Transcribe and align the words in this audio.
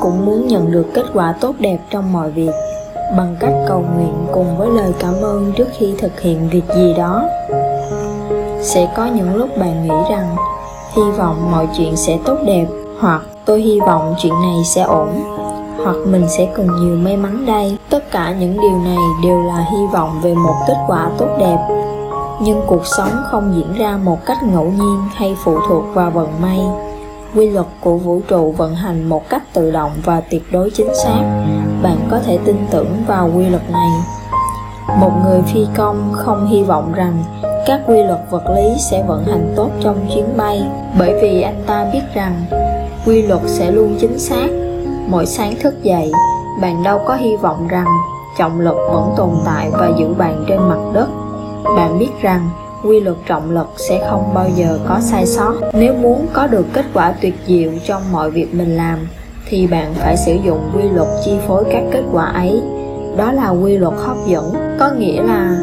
cũng 0.00 0.26
muốn 0.26 0.46
nhận 0.46 0.70
được 0.70 0.86
kết 0.94 1.04
quả 1.14 1.34
tốt 1.40 1.54
đẹp 1.58 1.78
trong 1.90 2.12
mọi 2.12 2.30
việc, 2.30 2.50
bằng 3.16 3.36
cách 3.40 3.52
cầu 3.68 3.84
nguyện 3.96 4.26
cùng 4.32 4.58
với 4.58 4.68
lời 4.68 4.92
cảm 4.98 5.14
ơn 5.22 5.52
trước 5.56 5.68
khi 5.78 5.94
thực 5.98 6.20
hiện 6.20 6.48
việc 6.48 6.64
gì 6.76 6.94
đó. 6.94 7.28
Sẽ 8.62 8.92
có 8.96 9.06
những 9.06 9.34
lúc 9.34 9.48
bạn 9.58 9.82
nghĩ 9.82 9.94
rằng, 10.10 10.36
hy 10.96 11.10
vọng 11.18 11.50
mọi 11.50 11.68
chuyện 11.76 11.96
sẽ 11.96 12.18
tốt 12.24 12.36
đẹp, 12.46 12.66
hoặc, 13.00 13.22
tôi 13.44 13.60
hy 13.60 13.80
vọng 13.80 14.14
chuyện 14.18 14.32
này 14.42 14.64
sẽ 14.64 14.82
ổn, 14.82 15.08
hoặc, 15.84 15.96
mình 16.06 16.24
sẽ 16.28 16.48
cần 16.54 16.66
nhiều 16.80 16.96
may 16.96 17.16
mắn 17.16 17.46
đây. 17.46 17.78
Tất 17.90 18.10
cả 18.10 18.32
những 18.40 18.60
điều 18.60 18.78
này 18.84 18.98
đều 19.22 19.42
là 19.42 19.66
hy 19.72 19.86
vọng 19.92 20.20
về 20.22 20.34
một 20.34 20.54
kết 20.68 20.76
quả 20.86 21.10
tốt 21.18 21.28
đẹp. 21.38 21.58
Nhưng 22.40 22.62
cuộc 22.66 22.86
sống 22.86 23.10
không 23.30 23.52
diễn 23.56 23.72
ra 23.72 23.98
một 24.04 24.18
cách 24.26 24.42
ngẫu 24.42 24.64
nhiên 24.64 25.00
hay 25.14 25.36
phụ 25.44 25.58
thuộc 25.68 25.84
vào 25.94 26.10
vận 26.10 26.28
may 26.42 26.60
quy 27.36 27.50
luật 27.50 27.66
của 27.80 27.96
vũ 27.96 28.20
trụ 28.28 28.52
vận 28.52 28.74
hành 28.74 29.08
một 29.08 29.28
cách 29.28 29.42
tự 29.52 29.70
động 29.70 29.90
và 30.04 30.20
tuyệt 30.30 30.42
đối 30.52 30.70
chính 30.70 30.94
xác. 31.04 31.44
Bạn 31.82 31.98
có 32.10 32.18
thể 32.18 32.38
tin 32.44 32.56
tưởng 32.70 33.04
vào 33.06 33.30
quy 33.36 33.48
luật 33.48 33.70
này. 33.70 33.90
Một 35.00 35.10
người 35.24 35.42
phi 35.42 35.66
công 35.76 36.12
không 36.12 36.46
hy 36.46 36.62
vọng 36.62 36.92
rằng 36.92 37.24
các 37.66 37.80
quy 37.86 38.02
luật 38.02 38.20
vật 38.30 38.44
lý 38.56 38.74
sẽ 38.90 39.04
vận 39.08 39.24
hành 39.24 39.52
tốt 39.56 39.70
trong 39.80 40.06
chuyến 40.14 40.36
bay, 40.36 40.66
bởi 40.98 41.14
vì 41.22 41.42
anh 41.42 41.62
ta 41.66 41.86
biết 41.92 42.02
rằng 42.14 42.44
quy 43.06 43.22
luật 43.22 43.40
sẽ 43.46 43.70
luôn 43.70 43.96
chính 44.00 44.18
xác. 44.18 44.48
Mỗi 45.08 45.26
sáng 45.26 45.54
thức 45.62 45.82
dậy, 45.82 46.12
bạn 46.60 46.82
đâu 46.82 47.00
có 47.06 47.14
hy 47.14 47.36
vọng 47.36 47.68
rằng 47.68 47.86
trọng 48.38 48.60
lực 48.60 48.76
vẫn 48.92 49.14
tồn 49.16 49.30
tại 49.44 49.70
và 49.72 49.90
giữ 49.98 50.14
bạn 50.14 50.44
trên 50.48 50.68
mặt 50.68 50.78
đất. 50.92 51.08
Bạn 51.76 51.98
biết 51.98 52.10
rằng 52.20 52.50
quy 52.88 53.00
luật 53.00 53.16
trọng 53.26 53.50
lực 53.50 53.66
sẽ 53.76 54.06
không 54.10 54.34
bao 54.34 54.50
giờ 54.56 54.78
có 54.88 55.00
sai 55.00 55.26
sót. 55.26 55.54
Nếu 55.72 55.94
muốn 55.94 56.26
có 56.32 56.46
được 56.46 56.66
kết 56.72 56.84
quả 56.94 57.14
tuyệt 57.22 57.34
diệu 57.46 57.70
trong 57.86 58.02
mọi 58.12 58.30
việc 58.30 58.54
mình 58.54 58.76
làm, 58.76 58.98
thì 59.48 59.66
bạn 59.66 59.94
phải 59.94 60.16
sử 60.16 60.32
dụng 60.44 60.60
quy 60.76 60.82
luật 60.82 61.08
chi 61.24 61.32
phối 61.48 61.64
các 61.72 61.82
kết 61.92 62.02
quả 62.12 62.24
ấy. 62.24 62.62
Đó 63.16 63.32
là 63.32 63.48
quy 63.50 63.76
luật 63.76 63.94
hấp 63.96 64.16
dẫn, 64.26 64.52
có 64.80 64.90
nghĩa 64.98 65.22
là 65.22 65.58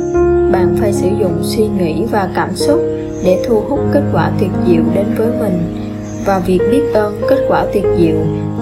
bạn 0.52 0.76
phải 0.80 0.94
sử 0.94 1.08
dụng 1.20 1.40
suy 1.44 1.68
nghĩ 1.68 2.06
và 2.12 2.30
cảm 2.36 2.56
xúc 2.56 2.80
để 3.26 3.44
thu 3.48 3.64
hút 3.70 3.80
kết 3.94 4.04
quả 4.14 4.32
tuyệt 4.40 4.52
diệu 4.68 4.84
đến 4.94 5.06
với 5.18 5.28
mình. 5.40 5.76
Và 6.26 6.40
việc 6.40 6.60
biết 6.72 6.84
ơn 6.94 7.22
kết 7.30 7.46
quả 7.48 7.66
tuyệt 7.74 7.86
diệu 7.98 8.16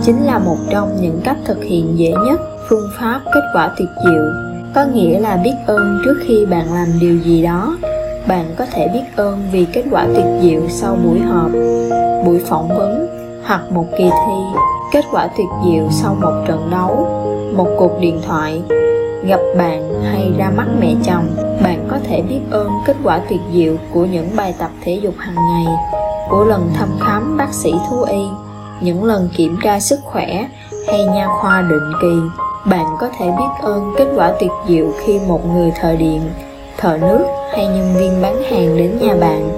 chính 0.03 0.25
là 0.25 0.39
một 0.39 0.57
trong 0.69 0.97
những 1.01 1.21
cách 1.23 1.37
thực 1.45 1.63
hiện 1.63 1.99
dễ 1.99 2.13
nhất, 2.27 2.39
phương 2.69 2.89
pháp 2.99 3.21
kết 3.33 3.43
quả 3.53 3.71
tuyệt 3.77 3.89
diệu. 4.03 4.23
Có 4.75 4.85
nghĩa 4.93 5.19
là 5.19 5.37
biết 5.43 5.53
ơn 5.67 6.01
trước 6.05 6.15
khi 6.27 6.45
bạn 6.45 6.73
làm 6.73 6.87
điều 7.01 7.17
gì 7.17 7.43
đó 7.43 7.77
bạn 8.27 8.45
có 8.57 8.65
thể 8.71 8.87
biết 8.93 9.03
ơn 9.15 9.43
vì 9.51 9.65
kết 9.73 9.83
quả 9.91 10.07
tuyệt 10.15 10.25
diệu 10.41 10.61
sau 10.69 10.97
buổi 11.03 11.19
họp, 11.19 11.51
buổi 12.25 12.39
phỏng 12.39 12.67
vấn 12.67 13.07
hoặc 13.45 13.71
một 13.71 13.85
kỳ 13.97 14.03
thi. 14.03 14.59
Kết 14.91 15.05
quả 15.11 15.27
tuyệt 15.37 15.47
diệu 15.65 15.87
sau 15.91 16.15
một 16.21 16.43
trận 16.47 16.69
đấu, 16.71 17.07
một 17.55 17.67
cuộc 17.77 17.99
điện 17.99 18.21
thoại, 18.27 18.61
gặp 19.23 19.39
bạn 19.57 20.03
hay 20.03 20.31
ra 20.37 20.51
mắt 20.55 20.67
mẹ 20.79 20.95
chồng. 21.03 21.25
Bạn 21.63 21.87
có 21.89 21.97
thể 22.03 22.21
biết 22.21 22.39
ơn 22.51 22.69
kết 22.85 22.95
quả 23.03 23.21
tuyệt 23.29 23.39
diệu 23.53 23.75
của 23.93 24.05
những 24.05 24.29
bài 24.35 24.53
tập 24.59 24.71
thể 24.83 24.99
dục 25.01 25.13
hàng 25.17 25.35
ngày, 25.35 25.75
của 26.29 26.43
lần 26.43 26.71
thăm 26.73 26.89
khám 26.99 27.37
bác 27.37 27.53
sĩ 27.53 27.73
thú 27.89 28.03
y, 28.03 28.23
những 28.81 29.03
lần 29.03 29.29
kiểm 29.37 29.57
tra 29.63 29.79
sức 29.79 29.99
khỏe 30.03 30.47
hay 30.87 31.05
nha 31.05 31.27
khoa 31.41 31.61
định 31.61 31.91
kỳ. 32.01 32.21
Bạn 32.65 32.85
có 32.99 33.09
thể 33.19 33.25
biết 33.25 33.61
ơn 33.61 33.93
kết 33.97 34.07
quả 34.15 34.33
tuyệt 34.39 34.51
diệu 34.67 34.85
khi 34.99 35.19
một 35.27 35.47
người 35.53 35.71
thợ 35.81 35.95
điện 35.95 36.21
thợ 36.81 36.97
nước 36.97 37.25
hay 37.51 37.65
nhân 37.65 37.93
viên 37.97 38.21
bán 38.21 38.43
hàng 38.43 38.77
đến 38.77 38.97
nhà 39.01 39.15
bạn. 39.15 39.49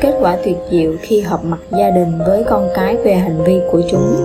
Kết 0.00 0.14
quả 0.20 0.36
tuyệt 0.44 0.56
diệu 0.70 0.92
khi 1.02 1.20
họp 1.20 1.44
mặt 1.44 1.58
gia 1.78 1.90
đình 1.90 2.18
với 2.26 2.44
con 2.44 2.68
cái 2.74 2.96
về 2.96 3.14
hành 3.14 3.44
vi 3.44 3.60
của 3.72 3.82
chúng. 3.90 4.16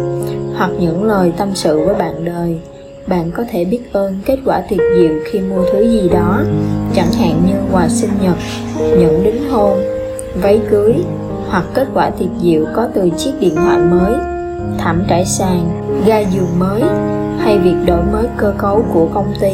Hoặc 0.58 0.72
những 0.80 1.04
lời 1.04 1.32
tâm 1.38 1.50
sự 1.56 1.86
với 1.86 1.96
bạn 1.96 2.26
đời. 2.26 2.60
Bạn 3.08 3.32
có 3.32 3.44
thể 3.52 3.66
biết 3.66 3.80
ơn 3.94 4.20
kết 4.26 4.38
quả 4.46 4.64
tuyệt 4.70 4.80
diệu 4.98 5.12
khi 5.26 5.40
mua 5.40 5.64
thứ 5.74 5.90
gì 5.92 6.10
đó. 6.10 6.42
Chẳng 6.96 7.12
hạn 7.20 7.42
như 7.48 7.54
quà 7.72 7.88
sinh 7.90 8.12
nhật, 8.22 8.36
nhẫn 8.80 9.24
đính 9.24 9.50
hôn, 9.50 9.80
váy 10.42 10.62
cưới, 10.70 10.94
hoặc 11.50 11.64
kết 11.74 11.88
quả 11.94 12.10
tuyệt 12.10 12.30
diệu 12.42 12.66
có 12.76 12.88
từ 12.94 13.10
chiếc 13.18 13.32
điện 13.40 13.56
thoại 13.56 13.78
mới, 13.78 14.14
thảm 14.78 15.04
trải 15.10 15.26
sàn, 15.26 15.70
ga 16.06 16.20
giường 16.20 16.60
mới, 16.60 16.82
hay 17.40 17.58
việc 17.58 17.76
đổi 17.86 18.02
mới 18.14 18.26
cơ 18.38 18.54
cấu 18.58 18.84
của 18.94 19.08
công 19.14 19.34
ty 19.42 19.54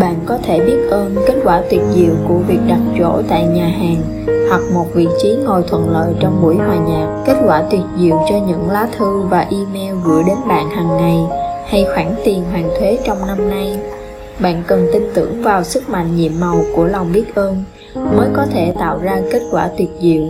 bạn 0.00 0.14
có 0.26 0.38
thể 0.42 0.60
biết 0.60 0.88
ơn 0.90 1.16
kết 1.26 1.34
quả 1.44 1.62
tuyệt 1.70 1.80
diệu 1.94 2.14
của 2.28 2.38
việc 2.38 2.58
đặt 2.68 2.80
chỗ 2.98 3.22
tại 3.28 3.44
nhà 3.46 3.66
hàng 3.66 4.02
hoặc 4.48 4.60
một 4.74 4.86
vị 4.94 5.08
trí 5.22 5.36
ngồi 5.44 5.62
thuận 5.68 5.90
lợi 5.90 6.14
trong 6.20 6.42
buổi 6.42 6.56
hòa 6.56 6.76
nhạc. 6.88 7.22
Kết 7.26 7.36
quả 7.46 7.62
tuyệt 7.70 7.80
diệu 7.98 8.20
cho 8.30 8.36
những 8.46 8.70
lá 8.70 8.88
thư 8.98 9.20
và 9.20 9.46
email 9.50 9.94
gửi 10.04 10.22
đến 10.26 10.36
bạn 10.48 10.70
hàng 10.70 10.96
ngày 10.96 11.18
hay 11.66 11.86
khoản 11.94 12.14
tiền 12.24 12.44
hoàn 12.50 12.70
thuế 12.78 12.98
trong 13.04 13.26
năm 13.26 13.50
nay. 13.50 13.78
Bạn 14.38 14.62
cần 14.66 14.86
tin 14.92 15.02
tưởng 15.14 15.42
vào 15.42 15.64
sức 15.64 15.88
mạnh 15.90 16.16
nhiệm 16.16 16.32
màu 16.40 16.62
của 16.76 16.84
lòng 16.84 17.12
biết 17.12 17.34
ơn 17.34 17.64
mới 17.94 18.28
có 18.36 18.46
thể 18.50 18.72
tạo 18.78 18.98
ra 19.02 19.20
kết 19.32 19.42
quả 19.50 19.70
tuyệt 19.78 19.90
diệu. 20.00 20.22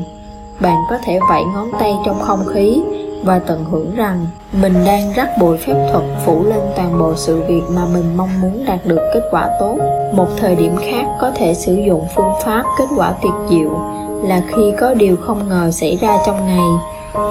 Bạn 0.61 0.77
có 0.91 0.99
thể 1.05 1.19
vẫy 1.29 1.43
ngón 1.55 1.71
tay 1.81 1.95
trong 2.07 2.21
không 2.21 2.45
khí 2.55 2.83
và 3.25 3.39
tận 3.39 3.65
hưởng 3.65 3.95
rằng 3.95 4.27
mình 4.53 4.75
đang 4.87 5.13
rắc 5.17 5.29
bụi 5.41 5.59
phép 5.59 5.89
thuật 5.93 6.05
phủ 6.25 6.45
lên 6.45 6.61
toàn 6.77 6.99
bộ 6.99 7.15
sự 7.17 7.43
việc 7.49 7.63
mà 7.71 7.83
mình 7.95 8.17
mong 8.17 8.41
muốn 8.41 8.65
đạt 8.67 8.79
được 8.87 9.11
kết 9.15 9.23
quả 9.31 9.49
tốt. 9.61 9.77
Một 10.15 10.29
thời 10.37 10.57
điểm 10.57 10.77
khác 10.77 11.05
có 11.21 11.31
thể 11.35 11.55
sử 11.55 11.75
dụng 11.75 12.07
phương 12.17 12.33
pháp 12.45 12.63
kết 12.79 12.87
quả 12.97 13.15
tuyệt 13.23 13.33
diệu 13.51 13.81
là 14.23 14.43
khi 14.49 14.73
có 14.81 14.95
điều 14.95 15.17
không 15.17 15.49
ngờ 15.49 15.71
xảy 15.71 15.97
ra 15.97 16.17
trong 16.27 16.47
ngày. 16.47 16.69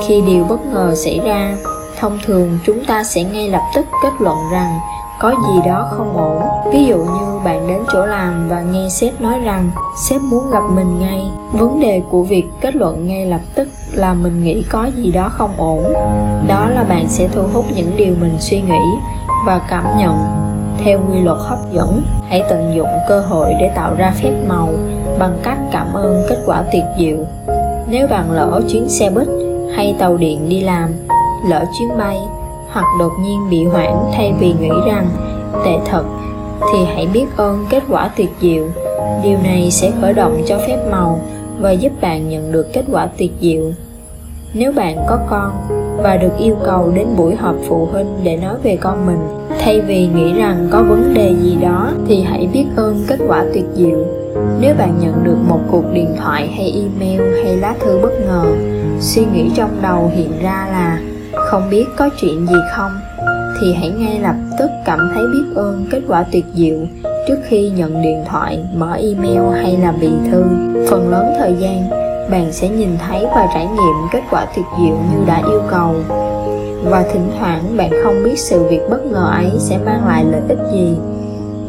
Khi 0.07 0.21
điều 0.21 0.43
bất 0.43 0.65
ngờ 0.73 0.95
xảy 0.95 1.19
ra, 1.19 1.55
thông 1.99 2.19
thường 2.25 2.59
chúng 2.65 2.85
ta 2.85 3.03
sẽ 3.03 3.23
ngay 3.23 3.49
lập 3.49 3.63
tức 3.75 3.85
kết 4.03 4.11
luận 4.19 4.37
rằng 4.51 4.79
có 5.19 5.29
gì 5.29 5.61
đó 5.65 5.87
không 5.91 6.17
ổn. 6.17 6.41
Ví 6.73 6.85
dụ 6.85 6.97
như 6.97 7.39
bạn 7.43 7.67
đến 7.67 7.77
chỗ 7.93 8.05
làm 8.05 8.49
và 8.49 8.61
nghe 8.61 8.89
sếp 8.89 9.21
nói 9.21 9.39
rằng 9.39 9.71
sếp 10.09 10.21
muốn 10.21 10.49
gặp 10.51 10.63
mình 10.75 10.99
ngay. 10.99 11.21
Vấn 11.51 11.79
đề 11.79 12.01
của 12.09 12.23
việc 12.23 12.45
kết 12.61 12.75
luận 12.75 13.07
ngay 13.07 13.25
lập 13.25 13.41
tức 13.55 13.67
là 13.91 14.13
mình 14.13 14.43
nghĩ 14.43 14.63
có 14.69 14.89
gì 14.95 15.11
đó 15.11 15.29
không 15.29 15.51
ổn. 15.57 15.93
Đó 16.47 16.69
là 16.69 16.83
bạn 16.89 17.05
sẽ 17.09 17.27
thu 17.27 17.41
hút 17.53 17.65
những 17.75 17.91
điều 17.97 18.15
mình 18.21 18.35
suy 18.39 18.61
nghĩ 18.61 18.81
và 19.45 19.61
cảm 19.69 19.83
nhận 19.97 20.15
theo 20.83 20.99
quy 21.11 21.19
luật 21.19 21.37
hấp 21.39 21.59
dẫn. 21.71 22.01
Hãy 22.29 22.43
tận 22.49 22.73
dụng 22.75 22.89
cơ 23.09 23.19
hội 23.21 23.53
để 23.59 23.71
tạo 23.75 23.95
ra 23.97 24.13
phép 24.23 24.31
màu 24.47 24.69
bằng 25.19 25.37
cách 25.43 25.57
cảm 25.71 25.93
ơn 25.93 26.23
kết 26.29 26.37
quả 26.45 26.63
tuyệt 26.71 26.83
diệu. 26.99 27.17
Nếu 27.89 28.07
bạn 28.07 28.31
lỡ 28.31 28.61
chuyến 28.69 28.89
xe 28.89 29.09
buýt 29.09 29.27
hay 29.75 29.95
tàu 29.99 30.17
điện 30.17 30.49
đi 30.49 30.59
làm, 30.59 30.89
lỡ 31.49 31.65
chuyến 31.79 31.97
bay 31.97 32.17
hoặc 32.71 32.85
đột 32.99 33.11
nhiên 33.21 33.49
bị 33.49 33.65
hoãn 33.65 33.93
thay 34.13 34.33
vì 34.39 34.53
nghĩ 34.61 34.71
rằng, 34.87 35.07
tệ 35.65 35.71
thật, 35.85 36.03
thì 36.73 36.79
hãy 36.95 37.07
biết 37.13 37.25
ơn 37.37 37.65
kết 37.69 37.83
quả 37.89 38.09
tuyệt 38.17 38.29
diệu. 38.41 38.63
Điều 39.23 39.37
này 39.43 39.71
sẽ 39.71 39.91
khởi 40.01 40.13
động 40.13 40.41
cho 40.45 40.57
phép 40.57 40.77
màu 40.91 41.21
và 41.59 41.71
giúp 41.71 41.91
bạn 42.01 42.29
nhận 42.29 42.51
được 42.51 42.73
kết 42.73 42.83
quả 42.91 43.07
tuyệt 43.17 43.31
diệu. 43.41 43.71
Nếu 44.53 44.71
bạn 44.71 44.97
có 45.07 45.19
con 45.29 45.51
và 45.97 46.17
được 46.17 46.37
yêu 46.39 46.55
cầu 46.65 46.91
đến 46.95 47.07
buổi 47.17 47.35
họp 47.35 47.55
phụ 47.67 47.87
huynh 47.91 48.07
để 48.23 48.37
nói 48.37 48.55
về 48.63 48.77
con 48.81 49.05
mình, 49.05 49.19
thay 49.59 49.81
vì 49.81 50.07
nghĩ 50.07 50.33
rằng 50.33 50.67
có 50.71 50.83
vấn 50.83 51.13
đề 51.13 51.35
gì 51.41 51.57
đó, 51.61 51.91
thì 52.07 52.21
hãy 52.21 52.47
biết 52.53 52.65
ơn 52.75 53.03
kết 53.07 53.19
quả 53.27 53.45
tuyệt 53.53 53.65
diệu. 53.75 54.05
Nếu 54.59 54.75
bạn 54.75 54.93
nhận 54.99 55.23
được 55.23 55.37
một 55.47 55.59
cuộc 55.71 55.83
điện 55.93 56.15
thoại 56.17 56.47
hay 56.47 56.71
email 56.71 57.43
hay 57.43 57.57
lá 57.57 57.75
thư 57.79 57.99
bất 58.01 58.11
ngờ, 58.25 58.45
suy 58.99 59.25
nghĩ 59.33 59.49
trong 59.55 59.69
đầu 59.81 60.11
hiện 60.15 60.31
ra 60.41 60.67
là 60.71 60.99
không 61.49 61.69
biết 61.69 61.85
có 61.97 62.09
chuyện 62.21 62.47
gì 62.47 62.55
không, 62.75 62.91
thì 63.61 63.73
hãy 63.73 63.89
ngay 63.89 64.19
lập 64.19 64.35
tức 64.59 64.69
cảm 64.85 65.11
thấy 65.13 65.23
biết 65.33 65.55
ơn 65.55 65.87
kết 65.91 66.01
quả 66.07 66.25
tuyệt 66.31 66.45
diệu 66.53 66.77
trước 67.27 67.37
khi 67.47 67.69
nhận 67.69 68.01
điện 68.01 68.23
thoại, 68.25 68.65
mở 68.75 68.93
email 68.93 69.61
hay 69.61 69.77
là 69.77 69.91
bì 69.91 70.09
thư. 70.31 70.43
Phần 70.89 71.09
lớn 71.09 71.33
thời 71.39 71.55
gian, 71.59 71.89
bạn 72.31 72.51
sẽ 72.51 72.69
nhìn 72.69 72.89
thấy 73.07 73.25
và 73.35 73.47
trải 73.53 73.65
nghiệm 73.67 73.95
kết 74.11 74.21
quả 74.31 74.45
tuyệt 74.55 74.65
diệu 74.77 74.95
như 74.95 75.25
đã 75.27 75.41
yêu 75.47 75.61
cầu. 75.71 75.95
Và 76.83 77.05
thỉnh 77.13 77.31
thoảng, 77.39 77.77
bạn 77.77 77.89
không 78.03 78.23
biết 78.23 78.39
sự 78.39 78.63
việc 78.63 78.81
bất 78.89 79.05
ngờ 79.05 79.31
ấy 79.33 79.51
sẽ 79.59 79.77
mang 79.77 80.07
lại 80.07 80.25
lợi 80.31 80.41
ích 80.49 80.59
gì. 80.73 80.97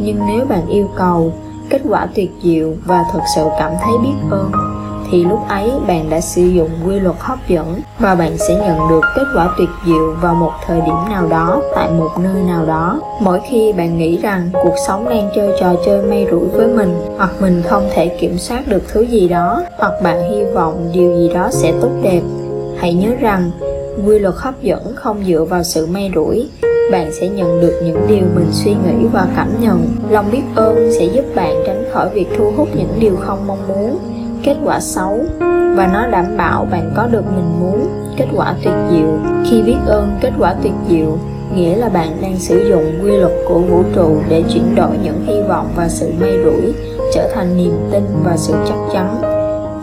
Nhưng 0.00 0.18
nếu 0.26 0.46
bạn 0.46 0.68
yêu 0.68 0.90
cầu 0.96 1.32
kết 1.70 1.80
quả 1.88 2.08
tuyệt 2.14 2.30
diệu 2.42 2.74
và 2.86 3.04
thật 3.12 3.20
sự 3.34 3.44
cảm 3.58 3.72
thấy 3.82 3.92
biết 4.02 4.14
ơn 4.30 4.69
thì 5.10 5.24
lúc 5.24 5.38
ấy 5.48 5.70
bạn 5.86 6.10
đã 6.10 6.20
sử 6.20 6.42
dụng 6.42 6.70
quy 6.86 7.00
luật 7.00 7.16
hấp 7.18 7.38
dẫn 7.48 7.80
và 7.98 8.14
bạn 8.14 8.38
sẽ 8.38 8.54
nhận 8.54 8.88
được 8.88 9.00
kết 9.16 9.24
quả 9.36 9.54
tuyệt 9.58 9.68
diệu 9.86 10.14
vào 10.20 10.34
một 10.34 10.52
thời 10.66 10.80
điểm 10.80 10.94
nào 11.10 11.26
đó, 11.28 11.62
tại 11.74 11.90
một 11.90 12.10
nơi 12.18 12.42
nào 12.42 12.66
đó. 12.66 13.00
Mỗi 13.20 13.40
khi 13.50 13.72
bạn 13.72 13.98
nghĩ 13.98 14.16
rằng 14.16 14.50
cuộc 14.52 14.74
sống 14.86 15.08
đang 15.08 15.30
chơi 15.34 15.52
trò 15.60 15.74
chơi 15.86 16.02
may 16.02 16.26
rủi 16.30 16.48
với 16.48 16.66
mình, 16.66 16.94
hoặc 17.16 17.30
mình 17.40 17.62
không 17.68 17.88
thể 17.94 18.08
kiểm 18.20 18.38
soát 18.38 18.68
được 18.68 18.82
thứ 18.88 19.02
gì 19.02 19.28
đó, 19.28 19.62
hoặc 19.78 19.92
bạn 20.02 20.30
hy 20.30 20.44
vọng 20.44 20.90
điều 20.94 21.16
gì 21.16 21.34
đó 21.34 21.48
sẽ 21.50 21.72
tốt 21.80 21.90
đẹp, 22.02 22.22
hãy 22.78 22.94
nhớ 22.94 23.10
rằng 23.20 23.50
quy 24.06 24.18
luật 24.18 24.34
hấp 24.38 24.62
dẫn 24.62 24.94
không 24.94 25.24
dựa 25.26 25.44
vào 25.44 25.62
sự 25.62 25.86
may 25.86 26.10
rủi. 26.14 26.48
Bạn 26.92 27.12
sẽ 27.20 27.28
nhận 27.28 27.60
được 27.60 27.80
những 27.84 28.06
điều 28.08 28.24
mình 28.34 28.48
suy 28.52 28.70
nghĩ 28.70 29.06
và 29.12 29.26
cảm 29.36 29.48
nhận. 29.60 29.86
Lòng 30.10 30.30
biết 30.32 30.42
ơn 30.54 30.90
sẽ 30.98 31.04
giúp 31.04 31.24
bạn 31.34 31.54
tránh 31.66 31.84
khỏi 31.92 32.08
việc 32.08 32.26
thu 32.36 32.52
hút 32.56 32.68
những 32.74 32.94
điều 33.00 33.16
không 33.16 33.46
mong 33.46 33.68
muốn 33.68 33.98
kết 34.42 34.56
quả 34.64 34.80
xấu 34.80 35.24
và 35.76 35.90
nó 35.92 36.06
đảm 36.06 36.36
bảo 36.36 36.66
bạn 36.70 36.92
có 36.96 37.06
được 37.06 37.24
mình 37.34 37.60
muốn, 37.60 37.88
kết 38.16 38.26
quả 38.36 38.54
tuyệt 38.64 38.74
diệu. 38.90 39.18
Khi 39.50 39.62
biết 39.62 39.76
ơn 39.86 40.18
kết 40.20 40.32
quả 40.38 40.54
tuyệt 40.62 40.72
diệu, 40.88 41.18
nghĩa 41.54 41.76
là 41.76 41.88
bạn 41.88 42.16
đang 42.22 42.38
sử 42.38 42.68
dụng 42.68 42.84
quy 43.02 43.16
luật 43.16 43.32
của 43.48 43.58
vũ 43.58 43.82
trụ 43.94 44.16
để 44.28 44.42
chuyển 44.54 44.74
đổi 44.74 44.98
những 45.02 45.24
hy 45.26 45.42
vọng 45.48 45.68
và 45.76 45.88
sự 45.88 46.12
may 46.20 46.32
rủi, 46.44 46.74
trở 47.14 47.30
thành 47.34 47.56
niềm 47.56 47.72
tin 47.92 48.02
và 48.24 48.36
sự 48.36 48.54
chắc 48.68 48.78
chắn. 48.92 49.16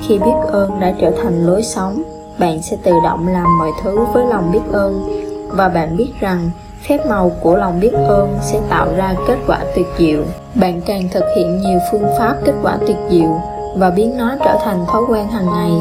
Khi 0.07 0.19
biết 0.19 0.47
ơn 0.51 0.79
đã 0.79 0.93
trở 1.01 1.11
thành 1.23 1.45
lối 1.45 1.63
sống, 1.63 2.03
bạn 2.39 2.61
sẽ 2.61 2.77
tự 2.83 2.91
động 3.03 3.27
làm 3.27 3.57
mọi 3.59 3.71
thứ 3.83 3.99
với 4.13 4.25
lòng 4.25 4.51
biết 4.51 4.71
ơn 4.71 5.23
và 5.49 5.69
bạn 5.69 5.97
biết 5.97 6.11
rằng 6.19 6.49
phép 6.87 6.97
màu 7.09 7.31
của 7.41 7.55
lòng 7.57 7.79
biết 7.79 7.93
ơn 8.07 8.37
sẽ 8.41 8.59
tạo 8.69 8.87
ra 8.97 9.15
kết 9.27 9.37
quả 9.47 9.59
tuyệt 9.75 9.87
diệu. 9.97 10.23
Bạn 10.55 10.81
càng 10.85 11.09
thực 11.11 11.23
hiện 11.35 11.61
nhiều 11.61 11.79
phương 11.91 12.05
pháp 12.17 12.35
kết 12.45 12.53
quả 12.63 12.77
tuyệt 12.87 12.97
diệu 13.09 13.56
và 13.77 13.89
biến 13.89 14.17
nó 14.17 14.35
trở 14.45 14.57
thành 14.63 14.85
thói 14.87 15.01
quen 15.09 15.27
hàng 15.27 15.45
ngày, 15.45 15.71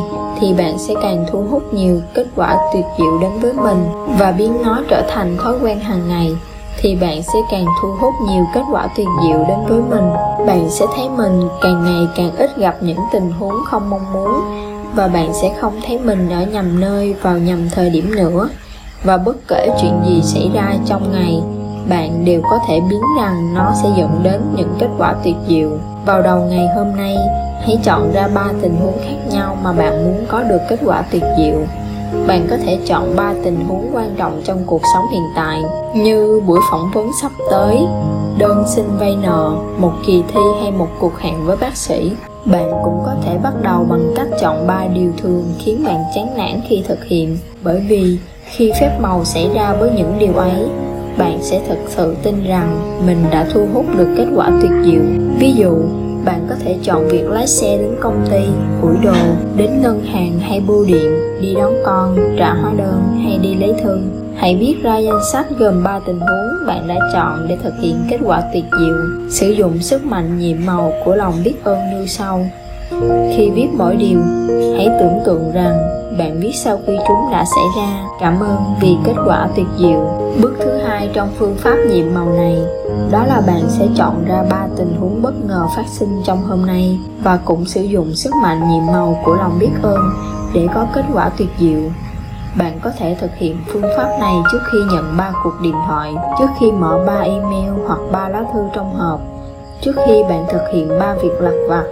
thì 0.40 0.54
bạn 0.54 0.78
sẽ 0.78 0.94
càng 1.02 1.26
thu 1.32 1.44
hút 1.50 1.74
nhiều 1.74 2.00
kết 2.14 2.26
quả 2.36 2.56
tuyệt 2.72 2.84
diệu 2.98 3.18
đến 3.20 3.30
với 3.40 3.52
mình. 3.52 3.86
Và 4.18 4.32
biến 4.32 4.58
nó 4.64 4.80
trở 4.88 5.02
thành 5.14 5.36
thói 5.42 5.54
quen 5.62 5.80
hàng 5.80 6.08
ngày, 6.08 6.36
thì 6.78 6.96
bạn 6.96 7.22
sẽ 7.22 7.38
càng 7.50 7.64
thu 7.82 7.88
hút 8.00 8.14
nhiều 8.28 8.44
kết 8.54 8.62
quả 8.72 8.88
tuyệt 8.96 9.06
diệu 9.22 9.44
đến 9.48 9.58
với 9.68 9.80
mình. 9.90 10.10
Bạn 10.46 10.70
sẽ 10.70 10.86
thấy 10.96 11.08
mình 11.08 11.48
càng 11.62 11.84
ngày 11.84 12.06
càng 12.16 12.36
ít 12.36 12.56
gặp 12.56 12.76
những 12.80 12.98
tình 13.12 13.32
huống 13.38 13.54
không 13.66 13.90
mong 13.90 14.12
muốn, 14.12 14.30
và 14.94 15.08
bạn 15.08 15.34
sẽ 15.42 15.54
không 15.60 15.80
thấy 15.86 15.98
mình 15.98 16.30
ở 16.30 16.42
nhầm 16.42 16.80
nơi 16.80 17.14
vào 17.22 17.38
nhầm 17.38 17.68
thời 17.74 17.90
điểm 17.90 18.14
nữa. 18.14 18.48
Và 19.04 19.16
bất 19.16 19.36
kể 19.48 19.68
chuyện 19.80 20.02
gì 20.06 20.22
xảy 20.22 20.50
ra 20.54 20.74
trong 20.86 21.12
ngày, 21.12 21.42
bạn 21.88 22.24
đều 22.24 22.40
có 22.50 22.58
thể 22.68 22.80
biến 22.80 23.00
rằng 23.18 23.54
nó 23.54 23.72
sẽ 23.82 23.88
dẫn 23.96 24.20
đến 24.22 24.40
những 24.56 24.74
kết 24.78 24.88
quả 24.98 25.14
tuyệt 25.24 25.36
diệu. 25.48 25.70
Vào 26.06 26.22
đầu 26.22 26.38
ngày 26.38 26.66
hôm 26.76 26.96
nay 26.96 27.16
hãy 27.60 27.78
chọn 27.82 28.12
ra 28.12 28.28
ba 28.34 28.46
tình 28.62 28.76
huống 28.76 28.98
khác 29.04 29.16
nhau 29.30 29.56
mà 29.62 29.72
bạn 29.72 30.04
muốn 30.04 30.24
có 30.28 30.42
được 30.42 30.60
kết 30.68 30.78
quả 30.84 31.02
tuyệt 31.10 31.22
diệu. 31.38 31.58
Bạn 32.26 32.46
có 32.50 32.56
thể 32.56 32.78
chọn 32.86 33.16
ba 33.16 33.34
tình 33.44 33.64
huống 33.68 33.90
quan 33.92 34.14
trọng 34.18 34.42
trong 34.44 34.64
cuộc 34.66 34.82
sống 34.94 35.04
hiện 35.12 35.22
tại, 35.36 35.62
như 35.94 36.42
buổi 36.46 36.60
phỏng 36.70 36.90
vấn 36.94 37.10
sắp 37.22 37.32
tới, 37.50 37.78
đơn 38.38 38.64
xin 38.66 38.84
vay 38.98 39.16
nợ, 39.22 39.56
một 39.78 39.92
kỳ 40.06 40.22
thi 40.28 40.40
hay 40.60 40.70
một 40.70 40.88
cuộc 41.00 41.18
hẹn 41.18 41.44
với 41.44 41.56
bác 41.56 41.76
sĩ. 41.76 42.12
Bạn 42.44 42.70
cũng 42.84 43.02
có 43.06 43.14
thể 43.24 43.38
bắt 43.42 43.52
đầu 43.62 43.86
bằng 43.88 44.12
cách 44.16 44.28
chọn 44.40 44.66
ba 44.66 44.86
điều 44.94 45.12
thường 45.22 45.44
khiến 45.58 45.84
bạn 45.84 46.04
chán 46.14 46.28
nản 46.36 46.60
khi 46.68 46.84
thực 46.88 47.04
hiện, 47.04 47.38
bởi 47.62 47.80
vì 47.88 48.18
khi 48.44 48.72
phép 48.80 48.98
màu 49.00 49.24
xảy 49.24 49.50
ra 49.54 49.72
với 49.72 49.90
những 49.90 50.18
điều 50.18 50.34
ấy, 50.34 50.68
bạn 51.18 51.38
sẽ 51.42 51.60
thực 51.68 51.78
sự 51.88 52.16
tin 52.22 52.44
rằng 52.44 53.00
mình 53.06 53.24
đã 53.30 53.46
thu 53.52 53.66
hút 53.74 53.84
được 53.96 54.08
kết 54.16 54.26
quả 54.36 54.50
tuyệt 54.62 54.72
diệu. 54.84 55.02
Ví 55.38 55.52
dụ 55.52 55.74
bạn 56.26 56.46
có 56.48 56.54
thể 56.64 56.76
chọn 56.82 57.08
việc 57.08 57.24
lái 57.30 57.46
xe 57.46 57.78
đến 57.78 57.90
công 58.00 58.26
ty, 58.30 58.44
gửi 58.82 58.96
đồ, 59.04 59.14
đến 59.56 59.70
ngân 59.82 60.04
hàng 60.04 60.38
hay 60.38 60.60
bưu 60.60 60.84
điện, 60.84 61.40
đi 61.40 61.54
đón 61.54 61.74
con, 61.84 62.16
trả 62.38 62.54
hóa 62.54 62.72
đơn 62.76 63.20
hay 63.24 63.38
đi 63.38 63.54
lấy 63.54 63.74
thư. 63.82 63.98
Hãy 64.36 64.56
viết 64.56 64.76
ra 64.82 64.98
danh 64.98 65.20
sách 65.32 65.46
gồm 65.58 65.84
3 65.84 66.00
tình 66.06 66.18
huống 66.18 66.66
bạn 66.66 66.88
đã 66.88 66.94
chọn 67.12 67.46
để 67.48 67.56
thực 67.62 67.74
hiện 67.80 67.96
kết 68.10 68.18
quả 68.24 68.42
tuyệt 68.52 68.64
diệu. 68.80 68.96
Sử 69.30 69.50
dụng 69.50 69.78
sức 69.78 70.04
mạnh 70.04 70.38
nhiệm 70.38 70.56
màu 70.66 70.92
của 71.04 71.14
lòng 71.14 71.34
biết 71.44 71.64
ơn 71.64 71.78
như 71.90 72.06
sau. 72.06 72.46
Khi 73.36 73.50
viết 73.50 73.68
mỗi 73.72 73.96
điều, 73.96 74.18
hãy 74.76 74.88
tưởng 75.00 75.18
tượng 75.26 75.52
rằng 75.52 75.95
bạn 76.18 76.40
biết 76.40 76.52
sau 76.54 76.78
khi 76.86 76.98
chúng 77.08 77.30
đã 77.30 77.44
xảy 77.44 77.64
ra. 77.76 78.04
Cảm 78.20 78.40
ơn 78.40 78.74
vì 78.80 78.96
kết 79.04 79.14
quả 79.26 79.48
tuyệt 79.56 79.66
diệu. 79.78 80.00
Bước 80.42 80.54
thứ 80.60 80.76
hai 80.76 81.10
trong 81.14 81.28
phương 81.38 81.56
pháp 81.56 81.76
nhiệm 81.88 82.14
màu 82.14 82.28
này, 82.28 82.58
đó 83.10 83.24
là 83.26 83.42
bạn 83.46 83.62
sẽ 83.68 83.88
chọn 83.96 84.24
ra 84.24 84.44
ba 84.50 84.66
tình 84.76 84.96
huống 85.00 85.22
bất 85.22 85.34
ngờ 85.44 85.66
phát 85.76 85.84
sinh 85.88 86.22
trong 86.24 86.42
hôm 86.42 86.66
nay 86.66 86.98
và 87.22 87.38
cũng 87.44 87.64
sử 87.64 87.82
dụng 87.82 88.14
sức 88.14 88.30
mạnh 88.42 88.68
nhiệm 88.68 88.86
màu 88.86 89.18
của 89.24 89.34
lòng 89.34 89.58
biết 89.58 89.70
ơn 89.82 90.00
để 90.54 90.68
có 90.74 90.86
kết 90.94 91.04
quả 91.14 91.30
tuyệt 91.38 91.48
diệu. 91.58 91.80
Bạn 92.58 92.80
có 92.82 92.90
thể 92.98 93.16
thực 93.20 93.30
hiện 93.36 93.56
phương 93.72 93.84
pháp 93.96 94.08
này 94.20 94.34
trước 94.52 94.60
khi 94.72 94.78
nhận 94.92 95.16
ba 95.16 95.32
cuộc 95.44 95.54
điện 95.62 95.74
thoại, 95.86 96.14
trước 96.38 96.48
khi 96.60 96.72
mở 96.72 97.04
ba 97.06 97.20
email 97.20 97.70
hoặc 97.86 97.98
ba 98.12 98.28
lá 98.28 98.44
thư 98.52 98.60
trong 98.74 98.94
hộp 98.94 99.20
trước 99.80 99.96
khi 100.06 100.22
bạn 100.28 100.46
thực 100.52 100.62
hiện 100.72 100.88
ba 100.98 101.14
việc 101.22 101.40
lặt 101.40 101.54
vặt 101.68 101.84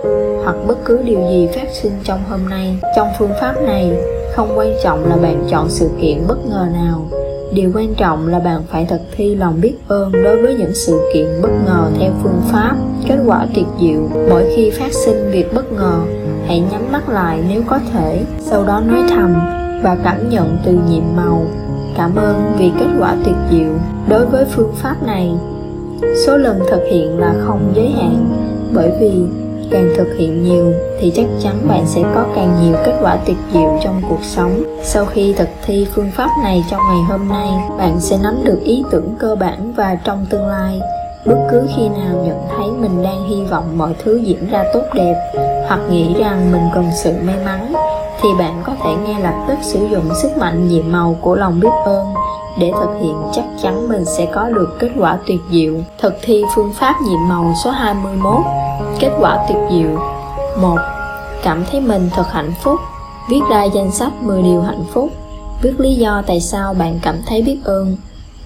hoặc 0.44 0.56
bất 0.66 0.84
cứ 0.84 1.00
điều 1.04 1.20
gì 1.30 1.48
phát 1.54 1.68
sinh 1.72 1.92
trong 2.04 2.20
hôm 2.30 2.40
nay, 2.50 2.78
trong 2.96 3.08
phương 3.18 3.32
pháp 3.40 3.54
này, 3.62 3.92
không 4.34 4.58
quan 4.58 4.74
trọng 4.82 5.04
là 5.08 5.16
bạn 5.16 5.44
chọn 5.50 5.70
sự 5.70 5.90
kiện 6.00 6.26
bất 6.28 6.46
ngờ 6.46 6.66
nào. 6.72 7.06
Điều 7.52 7.70
quan 7.74 7.94
trọng 7.94 8.28
là 8.28 8.38
bạn 8.38 8.62
phải 8.70 8.86
thực 8.90 9.00
thi 9.16 9.34
lòng 9.34 9.60
biết 9.60 9.74
ơn 9.88 10.12
đối 10.12 10.42
với 10.42 10.54
những 10.54 10.74
sự 10.74 11.10
kiện 11.14 11.26
bất 11.42 11.50
ngờ 11.66 11.90
theo 11.98 12.10
phương 12.22 12.40
pháp. 12.52 12.76
Kết 13.08 13.18
quả 13.26 13.46
tuyệt 13.54 13.66
diệu, 13.80 14.00
mỗi 14.30 14.52
khi 14.56 14.70
phát 14.70 14.92
sinh 14.92 15.30
việc 15.30 15.54
bất 15.54 15.72
ngờ, 15.72 16.00
hãy 16.46 16.60
nhắm 16.60 16.92
mắt 16.92 17.08
lại 17.08 17.38
nếu 17.48 17.62
có 17.66 17.80
thể, 17.92 18.24
sau 18.40 18.64
đó 18.64 18.80
nói 18.86 19.02
thầm 19.08 19.34
và 19.82 19.96
cảm 20.04 20.28
nhận 20.28 20.58
từ 20.64 20.72
nhiệm 20.72 21.16
màu. 21.16 21.46
Cảm 21.96 22.16
ơn 22.16 22.52
vì 22.58 22.70
kết 22.78 22.86
quả 23.00 23.16
tuyệt 23.24 23.36
diệu. 23.50 23.72
Đối 24.08 24.26
với 24.26 24.44
phương 24.44 24.72
pháp 24.76 25.02
này 25.02 25.32
số 26.26 26.36
lần 26.36 26.60
thực 26.70 26.82
hiện 26.90 27.18
là 27.18 27.34
không 27.46 27.72
giới 27.74 27.88
hạn. 27.88 28.26
Bởi 28.72 28.92
vì 29.00 29.12
càng 29.70 29.92
thực 29.96 30.16
hiện 30.18 30.44
nhiều 30.44 30.72
thì 31.00 31.12
chắc 31.16 31.26
chắn 31.42 31.68
bạn 31.68 31.86
sẽ 31.86 32.02
có 32.14 32.24
càng 32.34 32.58
nhiều 32.62 32.74
kết 32.84 32.98
quả 33.02 33.16
tuyệt 33.26 33.36
diệu 33.52 33.78
trong 33.84 34.02
cuộc 34.08 34.22
sống. 34.22 34.62
Sau 34.82 35.04
khi 35.04 35.32
thực 35.32 35.48
thi 35.66 35.86
phương 35.94 36.10
pháp 36.10 36.28
này 36.42 36.64
trong 36.70 36.80
ngày 36.88 37.02
hôm 37.08 37.28
nay, 37.28 37.48
bạn 37.78 38.00
sẽ 38.00 38.18
nắm 38.22 38.34
được 38.44 38.60
ý 38.64 38.84
tưởng 38.90 39.14
cơ 39.18 39.36
bản 39.36 39.72
và 39.76 39.98
trong 40.04 40.26
tương 40.30 40.46
lai. 40.46 40.80
Bất 41.26 41.48
cứ 41.50 41.62
khi 41.76 41.88
nào 41.88 42.24
nhận 42.24 42.38
thấy 42.56 42.66
mình 42.80 43.02
đang 43.02 43.28
hy 43.28 43.44
vọng 43.50 43.78
mọi 43.78 43.94
thứ 44.04 44.16
diễn 44.16 44.50
ra 44.50 44.64
tốt 44.74 44.82
đẹp 44.94 45.14
hoặc 45.68 45.80
nghĩ 45.90 46.14
rằng 46.18 46.52
mình 46.52 46.62
cần 46.74 46.84
sự 47.02 47.12
may 47.22 47.36
mắn, 47.44 47.72
thì 48.22 48.28
bạn 48.38 48.62
có 48.66 48.72
thể 48.84 48.90
ngay 48.94 49.22
lập 49.22 49.44
tức 49.48 49.54
sử 49.62 49.86
dụng 49.90 50.04
sức 50.22 50.38
mạnh 50.38 50.68
nhiệm 50.68 50.92
màu 50.92 51.16
của 51.20 51.34
lòng 51.34 51.60
biết 51.60 51.68
ơn 51.84 52.04
để 52.58 52.72
thực 52.80 52.90
hiện 53.00 53.16
chắc 53.32 53.44
chắn 53.62 53.88
mình 53.88 54.04
sẽ 54.04 54.26
có 54.34 54.48
được 54.48 54.76
kết 54.78 54.90
quả 54.98 55.18
tuyệt 55.26 55.40
diệu. 55.50 55.74
Thực 55.98 56.14
thi 56.22 56.42
phương 56.54 56.72
pháp 56.72 56.94
nhiệm 57.02 57.28
màu 57.28 57.54
số 57.64 57.70
21 57.70 58.36
Kết 59.00 59.10
quả 59.20 59.46
tuyệt 59.48 59.58
diệu 59.70 59.98
1. 60.60 60.76
Cảm 61.42 61.64
thấy 61.70 61.80
mình 61.80 62.10
thật 62.14 62.26
hạnh 62.30 62.52
phúc 62.62 62.80
Viết 63.30 63.40
ra 63.50 63.64
danh 63.64 63.90
sách 63.90 64.12
10 64.22 64.42
điều 64.42 64.62
hạnh 64.62 64.84
phúc 64.92 65.10
Viết 65.62 65.80
lý 65.80 65.94
do 65.94 66.22
tại 66.26 66.40
sao 66.40 66.74
bạn 66.74 66.98
cảm 67.02 67.16
thấy 67.28 67.42
biết 67.42 67.58
ơn 67.64 67.96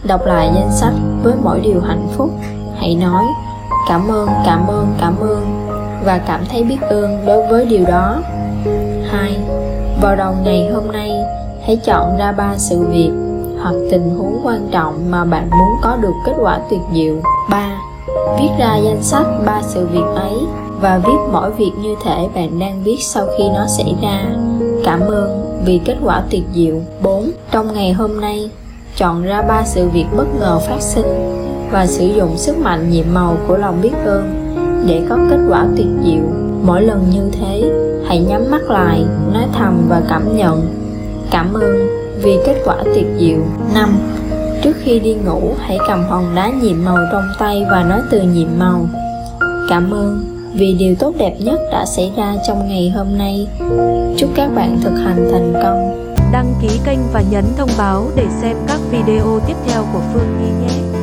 Đọc 0.05 0.27
lại 0.27 0.51
danh 0.55 0.73
sách 0.73 0.93
với 1.23 1.35
mỗi 1.43 1.61
điều 1.61 1.81
hạnh 1.81 2.09
phúc 2.17 2.31
Hãy 2.77 2.95
nói 2.95 3.25
Cảm 3.89 4.09
ơn, 4.09 4.29
cảm 4.47 4.67
ơn, 4.67 4.87
cảm 5.01 5.17
ơn 5.21 5.69
Và 6.05 6.19
cảm 6.19 6.45
thấy 6.51 6.65
biết 6.65 6.81
ơn 6.81 7.27
đối 7.27 7.47
với 7.47 7.65
điều 7.65 7.87
đó 7.87 8.23
2. 9.11 9.37
Vào 10.03 10.17
đầu 10.17 10.35
ngày 10.45 10.71
hôm 10.75 10.93
nay 10.93 11.12
Hãy 11.67 11.77
chọn 11.77 12.17
ra 12.17 12.33
ba 12.33 12.55
sự 12.57 12.87
việc 12.87 13.27
hoặc 13.62 13.75
tình 13.91 14.17
huống 14.19 14.41
quan 14.45 14.69
trọng 14.71 15.11
mà 15.11 15.25
bạn 15.25 15.50
muốn 15.50 15.69
có 15.83 15.97
được 15.97 16.15
kết 16.27 16.35
quả 16.41 16.61
tuyệt 16.71 16.81
diệu. 16.95 17.15
3. 17.50 17.81
Viết 18.38 18.49
ra 18.59 18.77
danh 18.77 19.03
sách 19.03 19.27
ba 19.47 19.62
sự 19.62 19.87
việc 19.87 20.05
ấy 20.15 20.35
và 20.81 20.99
viết 20.99 21.19
mỗi 21.33 21.50
việc 21.50 21.73
như 21.83 21.95
thể 22.05 22.29
bạn 22.35 22.59
đang 22.59 22.83
viết 22.85 22.97
sau 23.00 23.27
khi 23.38 23.45
nó 23.55 23.67
xảy 23.67 23.97
ra. 24.03 24.23
Cảm 24.85 25.00
ơn 25.00 25.61
vì 25.65 25.81
kết 25.85 25.97
quả 26.05 26.23
tuyệt 26.31 26.43
diệu. 26.55 26.81
4. 27.03 27.31
Trong 27.50 27.75
ngày 27.75 27.93
hôm 27.93 28.21
nay, 28.21 28.50
chọn 28.97 29.23
ra 29.23 29.43
ba 29.43 29.62
sự 29.67 29.88
việc 29.88 30.07
bất 30.17 30.27
ngờ 30.41 30.59
phát 30.59 30.81
sinh 30.81 31.35
và 31.71 31.87
sử 31.87 32.07
dụng 32.07 32.37
sức 32.37 32.59
mạnh 32.59 32.91
nhiệm 32.91 33.07
màu 33.12 33.37
của 33.49 33.57
lòng 33.57 33.81
biết 33.83 33.93
ơn 34.05 34.55
để 34.87 35.03
có 35.09 35.19
kết 35.31 35.38
quả 35.49 35.67
tuyệt 35.77 35.87
diệu. 36.05 36.23
Mỗi 36.62 36.83
lần 36.83 37.11
như 37.11 37.31
thế, 37.41 37.71
hãy 38.07 38.19
nhắm 38.19 38.50
mắt 38.50 38.62
lại, 38.62 39.05
nói 39.33 39.45
thầm 39.53 39.87
và 39.88 40.03
cảm 40.09 40.37
nhận. 40.37 40.61
Cảm 41.31 41.53
ơn 41.53 41.98
vì 42.23 42.39
kết 42.47 42.63
quả 42.65 42.77
tuyệt 42.95 43.07
diệu 43.19 43.39
5. 43.75 43.99
Trước 44.63 44.77
khi 44.83 44.99
đi 44.99 45.15
ngủ, 45.15 45.55
hãy 45.59 45.79
cầm 45.89 46.05
hòn 46.09 46.35
đá 46.35 46.51
nhiệm 46.63 46.85
màu 46.85 46.97
trong 47.13 47.25
tay 47.39 47.65
và 47.71 47.83
nói 47.83 48.01
từ 48.11 48.21
nhiệm 48.21 48.49
màu. 48.59 48.89
Cảm 49.69 49.91
ơn 49.91 50.25
vì 50.55 50.75
điều 50.79 50.95
tốt 50.95 51.15
đẹp 51.19 51.37
nhất 51.39 51.61
đã 51.73 51.87
xảy 51.87 52.13
ra 52.17 52.35
trong 52.47 52.69
ngày 52.69 52.93
hôm 52.97 53.19
nay. 53.19 53.49
Chúc 54.19 54.31
các 54.35 54.51
bạn 54.55 54.79
thực 54.83 54.95
hành 55.05 55.29
thành 55.33 55.53
công. 55.63 56.15
Đăng 56.33 56.55
ký 56.63 56.69
kênh 56.85 56.99
và 57.13 57.23
nhấn 57.31 57.45
thông 57.57 57.71
báo 57.79 58.07
để 58.17 58.25
xem 58.41 58.57
các 58.69 58.81
video 58.91 59.41
tiếp 59.47 59.57
theo 59.67 59.83
của 59.93 60.01
Phương 60.13 60.37
Nhi 60.41 60.51
nhé. 60.63 60.99